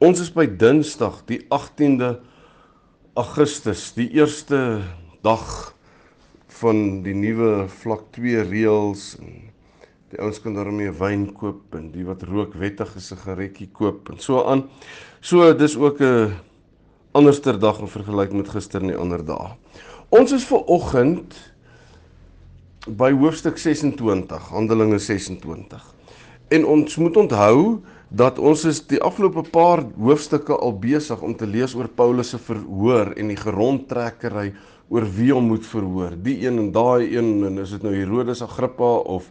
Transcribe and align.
Ons 0.00 0.16
is 0.16 0.30
by 0.32 0.46
Dinsdag, 0.48 1.18
die 1.28 1.42
18de 1.52 2.14
Augustus, 3.20 3.90
die 3.92 4.06
eerste 4.16 4.80
dag 5.20 5.74
van 6.62 7.02
die 7.04 7.12
nuwe 7.12 7.66
vlak 7.82 8.06
2 8.16 8.46
reëls 8.48 9.02
en 9.20 9.34
die 10.08 10.22
ouens 10.24 10.40
kan 10.40 10.56
daarmee 10.56 10.94
wyn 10.96 11.26
koop 11.36 11.76
en 11.76 11.90
die 11.92 12.06
wat 12.08 12.24
rook 12.30 12.56
wettig 12.56 12.96
'n 12.96 13.20
geretjie 13.26 13.68
koop 13.76 14.08
en 14.08 14.18
so 14.18 14.40
aan. 14.40 14.70
So 15.20 15.52
dis 15.52 15.76
ook 15.76 16.00
'n 16.00 16.32
anderster 17.12 17.60
dag 17.60 17.80
in 17.80 17.88
vergelyking 17.88 18.40
met 18.40 18.48
gister 18.48 18.80
en 18.80 18.88
die 18.88 18.96
ander 18.96 19.22
dae. 19.22 19.52
Ons 20.08 20.32
is 20.32 20.44
ver 20.44 20.64
oggend 20.64 21.36
by 22.88 23.12
hoofstuk 23.12 23.58
26, 23.58 24.48
Handelinge 24.48 24.98
26. 24.98 25.94
En 26.50 26.66
ons 26.66 26.96
moet 26.96 27.16
onthou 27.16 27.80
dat 28.10 28.38
ons 28.42 28.64
is 28.66 28.80
die 28.90 28.98
afgelope 29.06 29.44
paar 29.54 29.84
hoofstukke 29.94 30.56
al 30.56 30.74
besig 30.82 31.20
om 31.22 31.36
te 31.38 31.46
lees 31.46 31.76
oor 31.78 31.86
Paulus 31.86 32.32
se 32.34 32.40
verhoor 32.42 33.12
en 33.14 33.30
die 33.30 33.38
gerondtrekkery 33.38 34.48
oor 34.90 35.06
wie 35.14 35.30
hom 35.30 35.46
moet 35.52 35.66
verhoor. 35.66 36.16
Die 36.18 36.40
een 36.42 36.58
en 36.58 36.72
daai 36.74 37.14
een 37.14 37.44
en 37.46 37.62
is 37.62 37.76
dit 37.76 37.86
nou 37.86 37.94
Herodes 37.94 38.42
Agrippa 38.42 38.96
of 39.14 39.30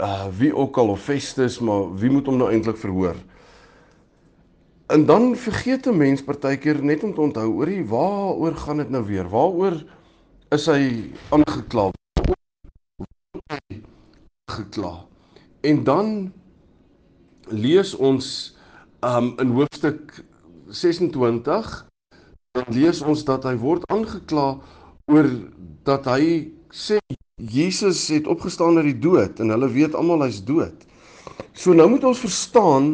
uh 0.00 0.26
wie 0.38 0.50
ook 0.56 0.78
al 0.80 0.94
of 0.96 1.04
Festus, 1.04 1.60
maar 1.60 1.86
wie 2.00 2.10
moet 2.10 2.26
hom 2.26 2.40
nou 2.40 2.48
eintlik 2.50 2.80
verhoor? 2.80 3.14
En 4.90 5.06
dan 5.06 5.36
vergeet 5.36 5.86
'n 5.86 5.96
mens 5.96 6.24
partykeer 6.24 6.82
net 6.82 7.04
om 7.04 7.14
te 7.14 7.20
onthou 7.20 7.48
oor 7.52 7.66
die 7.66 7.84
waaroor 7.84 8.56
gaan 8.56 8.76
dit 8.76 8.90
nou 8.90 9.04
weer? 9.04 9.28
Waaroor 9.28 9.84
is 10.50 10.66
hy 10.66 11.12
aangekla? 11.30 11.90
gekla. 14.50 15.06
En 15.60 15.84
dan 15.84 16.32
lees 17.52 17.94
ons 17.96 18.56
um 19.06 19.32
in 19.40 19.54
hoofstuk 19.56 20.24
26 20.68 21.70
dan 22.52 22.74
lees 22.74 23.00
ons 23.02 23.24
dat 23.24 23.46
hy 23.46 23.54
word 23.60 23.86
aangekla 23.90 24.46
oor 25.10 25.28
dat 25.86 26.06
hy 26.10 26.50
sê 26.70 26.98
Jesus 27.40 28.02
het 28.12 28.28
opgestaan 28.28 28.78
uit 28.80 28.90
die 28.90 29.00
dood 29.00 29.40
en 29.40 29.54
hulle 29.54 29.70
weet 29.72 29.94
almal 29.96 30.26
hy's 30.26 30.42
dood. 30.44 30.76
So 31.56 31.72
nou 31.74 31.88
moet 31.88 32.04
ons 32.04 32.20
verstaan 32.20 32.90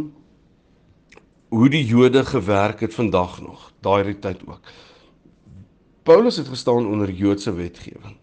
hoe 1.51 1.69
die 1.73 1.85
Jode 1.87 2.23
gewerk 2.27 2.83
het 2.85 2.95
vandag 2.95 3.41
nog, 3.43 3.71
daai 3.83 4.15
tyd 4.21 4.43
ook. 4.47 4.61
Paulus 6.07 6.39
het 6.39 6.49
gestaan 6.49 6.87
onder 6.87 7.11
Joodse 7.11 7.53
wetgewing. 7.55 8.17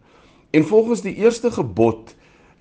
En 0.52 0.66
volgens 0.66 1.02
die 1.02 1.16
eerste 1.16 1.52
gebod 1.52 2.14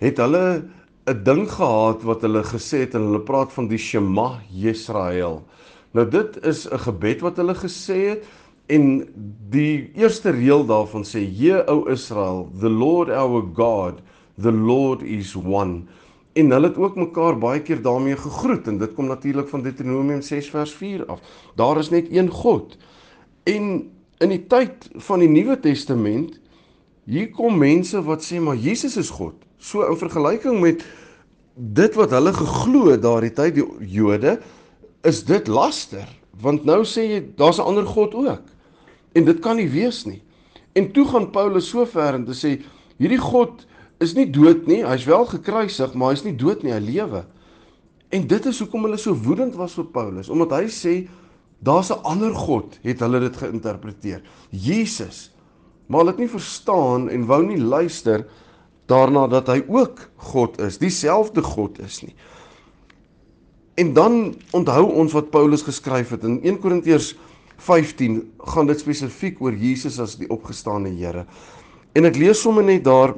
het 0.03 0.19
hulle 0.19 0.65
'n 1.05 1.23
ding 1.25 1.51
gehad 1.51 2.03
wat 2.03 2.23
hulle 2.23 2.45
gesê 2.47 2.85
het 2.87 2.95
en 2.95 3.09
hulle 3.09 3.25
praat 3.27 3.53
van 3.53 3.67
die 3.67 3.79
Shema 3.79 4.39
Yisrael. 4.55 5.43
Nou 5.93 6.05
dit 6.09 6.39
is 6.47 6.69
'n 6.71 6.79
gebed 6.79 7.21
wat 7.21 7.37
hulle 7.37 7.55
gesê 7.55 7.99
het 8.09 8.25
en 8.67 9.09
die 9.51 9.91
eerste 9.95 10.31
reël 10.31 10.65
daarvan 10.67 11.03
sê: 11.03 11.27
"He 11.27 11.59
o 11.67 11.89
Israel, 11.91 12.51
the 12.61 12.71
Lord 12.71 13.11
our 13.11 13.43
God, 13.55 14.01
the 14.41 14.53
Lord 14.53 15.03
is 15.03 15.35
one." 15.35 15.83
En 16.33 16.51
hulle 16.51 16.69
het 16.69 16.79
ook 16.79 16.97
mekaar 16.97 17.39
baie 17.39 17.61
keer 17.61 17.83
daarmee 17.83 18.17
gegroet 18.17 18.67
en 18.67 18.79
dit 18.79 18.95
kom 18.95 19.07
natuurlik 19.07 19.49
van 19.49 19.63
Deuteronomium 19.63 20.23
6 20.23 20.51
vers 20.51 20.73
4 20.73 21.07
af. 21.07 21.21
Daar 21.55 21.79
is 21.79 21.91
net 21.91 22.07
een 22.11 22.29
God. 22.29 22.77
En 23.43 23.91
in 24.19 24.29
die 24.29 24.47
tyd 24.47 24.89
van 24.95 25.19
die 25.19 25.29
Nuwe 25.29 25.61
Testament 25.61 26.41
hier 27.05 27.31
kom 27.31 27.59
mense 27.59 28.03
wat 28.03 28.23
sê 28.23 28.41
maar 28.41 28.57
Jesus 28.57 28.97
is 28.97 29.11
God. 29.11 29.35
So 29.63 29.87
in 29.87 29.99
vergelyking 29.99 30.59
met 30.61 30.83
dit 31.55 31.95
wat 31.95 32.11
hulle 32.17 32.33
geglo 32.35 32.91
het 32.91 33.05
daardie 33.05 33.31
tyd 33.35 33.55
die 33.61 33.67
Jode 33.95 34.41
is 35.07 35.23
dit 35.29 35.47
laster 35.47 36.09
want 36.43 36.65
nou 36.67 36.81
sê 36.89 37.05
jy 37.07 37.21
daar's 37.39 37.61
'n 37.61 37.69
ander 37.71 37.87
god 37.87 38.15
ook. 38.15 38.43
En 39.15 39.25
dit 39.25 39.39
kan 39.41 39.57
nie 39.57 39.69
wees 39.69 40.05
nie. 40.05 40.23
En 40.75 40.93
toe 40.93 41.05
gaan 41.07 41.31
Paulus 41.31 41.69
so 41.69 41.85
ver 41.85 42.15
en 42.15 42.25
te 42.25 42.33
sê 42.33 42.63
hierdie 42.99 43.21
god 43.21 43.67
is 44.01 44.15
nie 44.15 44.27
dood 44.31 44.67
nie, 44.67 44.83
hy's 44.83 45.05
wel 45.05 45.27
gekruisig, 45.27 45.95
maar 45.95 46.11
hy's 46.11 46.25
nie 46.25 46.37
dood 46.37 46.63
nie, 46.63 46.73
hy 46.73 46.81
lewe. 46.81 47.25
En 48.11 48.27
dit 48.27 48.47
is 48.47 48.59
hoekom 48.59 48.83
hulle 48.83 48.99
so 48.99 49.15
woedend 49.15 49.55
was 49.55 49.79
op 49.79 49.93
Paulus, 49.93 50.29
omdat 50.29 50.51
hy 50.51 50.67
sê 50.67 51.09
daar's 51.63 51.91
'n 51.91 52.03
ander 52.03 52.35
god, 52.35 52.79
het 52.83 53.01
hulle 53.01 53.21
dit 53.21 53.37
geïnterpreteer. 53.37 54.23
Jesus. 54.51 55.31
Maar 55.87 55.99
hulle 56.01 56.11
het 56.11 56.19
nie 56.19 56.29
verstaan 56.29 57.09
en 57.09 57.27
wou 57.27 57.47
nie 57.47 57.61
luister 57.61 58.27
daarna 58.91 59.27
dat 59.31 59.49
hy 59.53 59.63
ook 59.69 60.09
God 60.33 60.61
is, 60.61 60.79
dieselfde 60.79 61.43
God 61.43 61.79
is 61.85 62.03
nie. 62.03 62.15
En 63.81 63.93
dan 63.97 64.35
onthou 64.53 64.85
ons 65.01 65.15
wat 65.17 65.31
Paulus 65.33 65.65
geskryf 65.65 66.13
het 66.13 66.25
in 66.29 66.41
1 66.43 66.59
Korintiërs 66.61 67.15
15 67.63 68.19
gaan 68.53 68.69
dit 68.69 68.81
spesifiek 68.81 69.41
oor 69.41 69.55
Jesus 69.55 70.01
as 70.03 70.17
die 70.21 70.29
opgestane 70.33 70.91
Here. 70.93 71.25
En 71.95 72.09
ek 72.09 72.19
lees 72.21 72.43
sommer 72.43 72.65
net 72.67 72.85
daar 72.85 73.15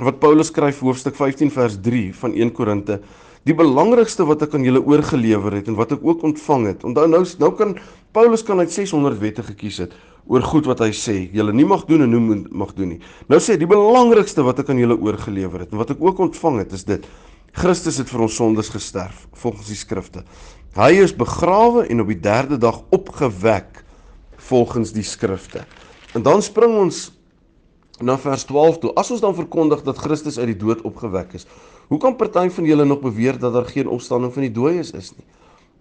wat 0.00 0.20
Paulus 0.22 0.48
skryf 0.48 0.80
hoofstuk 0.80 1.16
15 1.18 1.52
vers 1.52 1.76
3 1.82 2.06
van 2.22 2.34
1 2.34 2.52
Korinte. 2.56 3.00
Die 3.48 3.56
belangrikste 3.56 4.26
wat 4.28 4.42
ek 4.44 4.54
aan 4.56 4.66
julle 4.66 4.82
oorgelewer 4.84 5.54
het 5.56 5.70
en 5.72 5.78
wat 5.78 5.94
ek 5.96 6.02
ook 6.04 6.26
ontvang 6.28 6.66
het. 6.68 6.84
Onthou 6.84 7.06
nou 7.08 7.22
nou 7.40 7.50
kan 7.56 7.74
Paulus 8.12 8.42
kan 8.44 8.60
uit 8.60 8.72
600 8.72 9.20
wette 9.20 9.44
gekies 9.46 9.78
het 9.86 9.94
oor 10.30 10.44
goed 10.44 10.66
wat 10.68 10.82
hy 10.84 10.90
sê, 10.94 11.14
julle 11.32 11.54
nie 11.56 11.64
mag 11.66 11.86
doen 11.88 12.04
en 12.04 12.12
hoe 12.14 12.36
mag 12.52 12.74
doen 12.76 12.92
nie. 12.94 13.00
Nou 13.32 13.40
sê 13.42 13.56
die 13.58 13.68
belangrikste 13.70 14.44
wat 14.46 14.60
ek 14.62 14.70
aan 14.70 14.82
julle 14.82 14.98
oorgelewer 14.98 15.64
het 15.64 15.72
en 15.72 15.80
wat 15.80 15.94
ek 15.94 16.02
ook 16.04 16.20
ontvang 16.28 16.60
het 16.60 16.74
is 16.76 16.84
dit. 16.86 17.06
Christus 17.56 17.98
het 17.98 18.10
vir 18.12 18.26
ons 18.26 18.36
sondes 18.36 18.70
gesterf 18.70 19.24
volgens 19.40 19.72
die 19.72 19.78
skrifte. 19.78 20.22
Hy 20.76 20.92
is 21.02 21.16
begrawe 21.16 21.86
en 21.90 22.04
op 22.04 22.12
die 22.12 22.20
3de 22.22 22.60
dag 22.62 22.82
opgewek 22.94 23.80
volgens 24.50 24.92
die 24.94 25.06
skrifte. 25.06 25.64
En 26.14 26.22
dan 26.26 26.44
spring 26.46 26.76
ons 26.78 27.08
na 28.00 28.16
vers 28.20 28.44
12 28.48 28.78
toe. 28.84 28.94
As 28.98 29.10
ons 29.10 29.22
dan 29.22 29.34
verkondig 29.34 29.82
dat 29.86 29.98
Christus 29.98 30.38
uit 30.38 30.52
die 30.52 30.60
dood 30.62 30.84
opgewek 30.86 31.34
is, 31.40 31.46
hoe 31.90 31.98
kan 31.98 32.16
party 32.16 32.46
van 32.54 32.64
julle 32.64 32.86
nog 32.86 33.02
beweer 33.02 33.38
dat 33.38 33.52
daar 33.52 33.66
geen 33.66 33.88
opstanding 33.90 34.32
van 34.32 34.46
die 34.46 34.54
dooies 34.54 34.92
is 34.94 35.10
nie? 35.16 35.26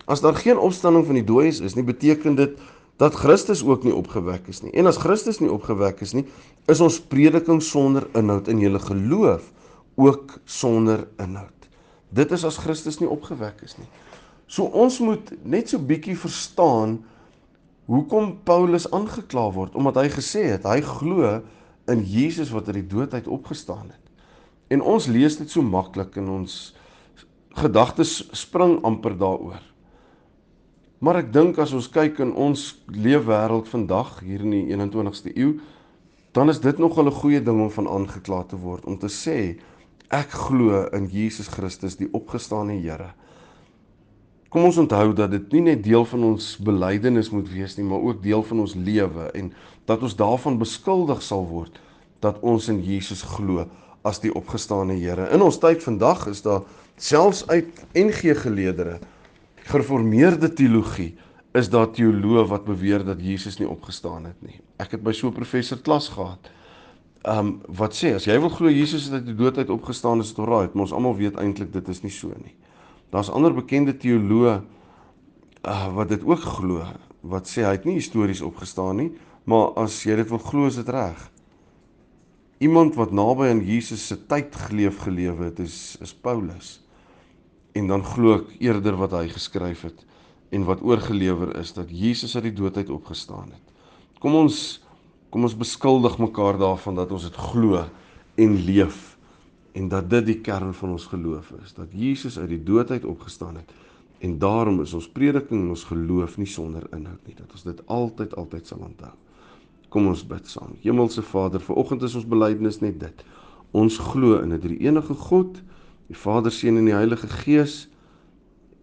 As 0.09 0.23
daar 0.25 0.35
geen 0.35 0.57
opstanding 0.57 1.05
van 1.05 1.19
die 1.19 1.25
dooies 1.25 1.61
is 1.61 1.75
nie, 1.77 1.85
beteken 1.85 2.35
dit 2.35 2.57
dat 2.99 3.15
Christus 3.15 3.61
ook 3.63 3.85
nie 3.85 3.93
opgewek 3.95 4.49
is 4.49 4.63
nie. 4.65 4.73
En 4.73 4.89
as 4.89 4.97
Christus 4.97 5.37
nie 5.39 5.51
opgewek 5.53 6.01
is 6.01 6.15
nie, 6.17 6.25
is 6.67 6.81
ons 6.81 6.97
prediking 6.99 7.61
sonder 7.63 8.09
inhoud 8.17 8.49
en 8.49 8.59
julle 8.59 8.81
geloof 8.81 9.45
ook 9.99 10.39
sonder 10.49 11.05
inhoud. 11.21 11.69
Dit 12.09 12.33
is 12.33 12.43
as 12.47 12.57
Christus 12.57 12.97
nie 12.99 13.09
opgewek 13.09 13.61
is 13.63 13.77
nie. 13.77 13.87
So 14.49 14.65
ons 14.73 14.97
moet 15.05 15.29
net 15.45 15.69
so 15.69 15.77
bietjie 15.77 16.17
verstaan 16.17 16.97
hoekom 17.89 18.33
Paulus 18.49 18.89
aangekla 18.89 19.45
word 19.53 19.77
omdat 19.77 20.01
hy 20.01 20.09
gesê 20.13 20.47
het 20.55 20.65
hy 20.65 20.81
glo 20.85 21.37
in 21.89 22.01
Jesus 22.05 22.49
wat 22.53 22.67
uit 22.69 22.81
die 22.81 22.89
dood 22.89 23.13
uit 23.13 23.29
opgestaan 23.29 23.87
het. 23.93 24.08
En 24.69 24.81
ons 24.81 25.07
lees 25.07 25.37
dit 25.37 25.49
so 25.49 25.65
maklik 25.65 26.17
en 26.21 26.29
ons 26.29 26.59
gedagtes 27.57 28.29
spring 28.37 28.77
amper 28.85 29.17
daaroor. 29.17 29.63
Maar 30.99 31.21
ek 31.23 31.33
dink 31.33 31.59
as 31.63 31.73
ons 31.73 31.87
kyk 31.91 32.19
in 32.23 32.33
ons 32.35 32.61
leefwêreld 32.91 33.69
vandag 33.71 34.19
hier 34.25 34.43
in 34.43 34.51
die 34.51 34.65
21ste 34.75 35.31
eeu, 35.33 35.53
dan 36.35 36.51
is 36.51 36.59
dit 36.59 36.77
nogal 36.77 37.07
'n 37.07 37.19
goeie 37.21 37.41
ding 37.41 37.61
om 37.61 37.71
van 37.71 37.87
aangekla 37.87 38.43
te 38.43 38.57
word 38.57 38.85
om 38.85 38.97
te 38.97 39.07
sê 39.07 39.57
ek 40.09 40.29
glo 40.29 40.87
in 40.93 41.07
Jesus 41.07 41.47
Christus 41.47 41.95
die 41.95 42.09
opgestane 42.13 42.73
Here. 42.73 43.13
Kom 44.49 44.63
ons 44.65 44.77
onthou 44.77 45.13
dat 45.13 45.31
dit 45.31 45.51
nie 45.51 45.61
net 45.61 45.83
deel 45.83 46.05
van 46.05 46.23
ons 46.23 46.57
belydenis 46.57 47.29
moet 47.29 47.49
wees 47.49 47.77
nie, 47.77 47.85
maar 47.85 48.01
ook 48.01 48.23
deel 48.23 48.43
van 48.43 48.59
ons 48.59 48.75
lewe 48.75 49.31
en 49.33 49.53
dat 49.85 50.01
ons 50.01 50.15
daarvan 50.15 50.57
beskuldig 50.57 51.21
sal 51.21 51.45
word 51.47 51.79
dat 52.19 52.41
ons 52.41 52.69
in 52.69 52.81
Jesus 52.83 53.21
glo 53.21 53.67
as 54.01 54.19
die 54.19 54.33
opgestane 54.33 54.95
Here. 54.99 55.29
In 55.33 55.41
ons 55.41 55.59
tyd 55.59 55.83
vandag 55.83 56.27
is 56.27 56.41
daar 56.41 56.61
selfs 56.97 57.47
uit 57.47 57.67
NG 57.93 58.35
geleedere 58.41 58.99
gereformeerde 59.69 60.49
teologie 60.53 61.13
is 61.57 61.69
daar 61.69 61.89
teoloë 61.93 62.45
wat 62.49 62.65
beweer 62.65 63.03
dat 63.05 63.21
Jesus 63.21 63.57
nie 63.59 63.67
opgestaan 63.69 64.25
het 64.29 64.37
nie. 64.45 64.59
Ek 64.81 64.95
het 64.95 65.03
by 65.03 65.13
so 65.13 65.27
'n 65.27 65.33
professor 65.33 65.77
klas 65.77 66.09
gehad. 66.09 66.49
Um 67.25 67.61
wat 67.67 67.93
sê 67.93 68.15
as 68.15 68.25
jy 68.25 68.39
wil 68.39 68.49
glo 68.49 68.69
Jesus 68.69 69.05
het 69.05 69.13
uit 69.13 69.25
die 69.25 69.35
dood 69.35 69.57
uit 69.57 69.69
opgestaan 69.69 70.19
is 70.19 70.29
dit 70.29 70.39
alraai, 70.39 70.69
maar 70.73 70.87
ons 70.87 70.93
almal 70.93 71.15
weet 71.15 71.35
eintlik 71.35 71.73
dit 71.73 71.87
is 71.89 72.01
nie 72.03 72.11
so 72.11 72.27
nie. 72.27 72.55
Daar's 73.11 73.29
ander 73.29 73.53
bekende 73.53 73.93
teoloë 73.93 74.61
uh 75.65 75.95
wat 75.95 76.09
dit 76.09 76.23
ook 76.23 76.39
glo 76.39 76.85
wat 77.21 77.47
sê 77.47 77.63
hy 77.63 77.71
het 77.71 77.85
nie 77.85 77.95
histories 77.95 78.41
opgestaan 78.41 78.95
nie, 78.95 79.11
maar 79.43 79.73
as 79.75 80.03
jy 80.03 80.15
dit 80.15 80.29
wil 80.29 80.39
glo 80.39 80.67
is 80.67 80.75
dit 80.75 80.89
reg. 80.89 81.31
Iemand 82.59 82.95
wat 82.99 83.11
naby 83.15 83.47
aan 83.53 83.61
Jesus 83.63 84.01
se 84.07 84.17
tyd 84.27 84.55
geleef 84.67 84.99
gelewe 85.05 85.47
het 85.47 85.59
is 85.63 85.95
is 86.03 86.11
Paulus. 86.13 86.81
En 87.71 87.87
dan 87.87 88.03
glo 88.03 88.41
ek 88.41 88.49
eerder 88.59 88.97
wat 88.99 89.15
hy 89.15 89.29
geskryf 89.31 89.85
het 89.87 90.03
en 90.51 90.65
wat 90.67 90.81
oorgelewer 90.83 91.53
is 91.61 91.71
dat 91.77 91.87
Jesus 91.93 92.35
uit 92.35 92.49
die 92.49 92.57
dood 92.57 92.77
uit 92.77 92.89
opgestaan 92.89 93.53
het. 93.53 93.63
Kom 94.19 94.35
ons 94.35 94.81
kom 95.29 95.45
ons 95.45 95.55
beskuldig 95.55 96.17
mekaar 96.17 96.57
daarvan 96.59 96.97
dat 96.97 97.11
ons 97.13 97.27
dit 97.29 97.39
glo 97.51 97.85
en 98.35 98.55
leef 98.65 99.17
en 99.77 99.87
dat 99.87 100.09
dit 100.09 100.25
die 100.25 100.39
kern 100.41 100.73
van 100.73 100.95
ons 100.97 101.05
geloof 101.11 101.51
is 101.63 101.75
dat 101.77 101.93
Jesus 101.93 102.39
uit 102.39 102.49
die 102.49 102.63
dood 102.65 102.91
uit 102.91 103.05
opgestaan 103.05 103.61
het 103.61 103.71
en 104.25 104.35
daarom 104.41 104.81
is 104.81 104.93
ons 104.97 105.07
prediking 105.07 105.61
en 105.61 105.75
ons 105.75 105.85
geloof 105.91 106.37
nie 106.41 106.49
sonder 106.49 106.87
inhoud 106.95 107.21
nie 107.29 107.37
dat 107.37 107.51
ons 107.53 107.67
dit 107.67 107.83
altyd 107.87 108.35
altyd 108.41 108.67
sal 108.67 108.81
onthou 108.89 109.13
kom 109.89 110.07
ons 110.07 110.23
bid 110.27 110.47
saam 110.47 110.77
Hemelse 110.83 111.21
Vader 111.21 111.63
vanoggend 111.63 112.03
is 112.07 112.15
ons 112.15 112.27
belydenis 112.29 112.81
net 112.81 112.99
dit 112.99 113.25
ons 113.71 113.97
glo 114.11 114.39
in 114.41 114.53
'n 114.53 114.59
drie-enige 114.59 115.13
God 115.13 115.61
die 116.07 116.17
Vader 116.17 116.51
seun 116.51 116.77
en 116.77 116.85
die 116.85 116.97
Heilige 116.97 117.27
Gees 117.27 117.87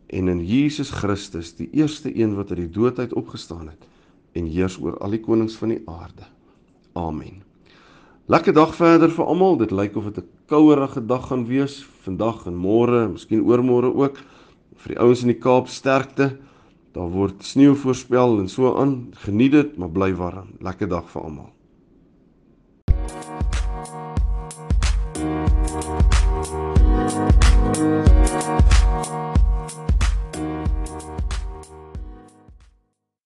en 0.07 0.29
in 0.29 0.45
Jesus 0.45 0.91
Christus 0.91 1.55
die 1.57 1.71
eerste 1.73 2.15
een 2.15 2.37
wat 2.37 2.51
uit 2.51 2.59
die 2.59 2.71
dood 2.71 2.99
uit 2.99 3.13
opgestaan 3.15 3.69
het 3.69 3.89
en 4.33 4.47
heers 4.47 4.79
oor 4.79 4.99
al 4.99 5.11
die 5.11 5.21
konings 5.23 5.57
van 5.57 5.69
die 5.69 5.83
aarde 5.87 6.27
amen 6.95 7.47
Lekker 8.27 8.51
dag 8.53 8.73
verder 8.75 9.13
vir 9.15 9.23
almal. 9.31 9.55
Dit 9.55 9.71
lyk 9.71 9.95
of 9.97 10.09
dit 10.11 10.17
'n 10.19 10.29
kouerige 10.51 11.07
dag 11.07 11.29
gaan 11.29 11.47
wees 11.47 11.87
vandag 12.03 12.47
en 12.47 12.57
môre, 12.59 13.09
miskien 13.09 13.47
oormôre 13.47 13.95
ook. 13.95 14.19
Vir 14.77 14.95
die 14.95 14.99
ouens 14.99 15.23
in 15.23 15.29
die 15.29 15.39
Kaap 15.39 15.69
sterkte. 15.69 16.37
Daar 16.97 17.11
word 17.13 17.45
sneeu 17.45 17.75
voorspel 17.77 18.39
en 18.41 18.49
so 18.49 18.73
aan. 18.81 19.11
Geniet 19.27 19.53
dit, 19.53 19.77
maar 19.77 19.91
bly 19.93 20.15
warm. 20.17 20.57
Lekker 20.65 20.89
dag 20.89 21.11
vir 21.13 21.23
almal. 21.23 21.53